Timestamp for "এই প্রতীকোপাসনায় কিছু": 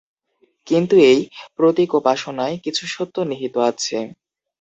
1.09-2.83